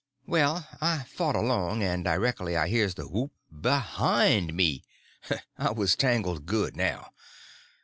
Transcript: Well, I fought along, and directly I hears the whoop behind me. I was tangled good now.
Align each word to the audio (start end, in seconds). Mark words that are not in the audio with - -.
Well, 0.25 0.67
I 0.81 1.03
fought 1.03 1.35
along, 1.35 1.83
and 1.83 2.03
directly 2.03 2.57
I 2.57 2.69
hears 2.69 2.95
the 2.95 3.07
whoop 3.07 3.33
behind 3.61 4.51
me. 4.55 4.81
I 5.59 5.73
was 5.73 5.95
tangled 5.95 6.47
good 6.47 6.75
now. 6.75 7.11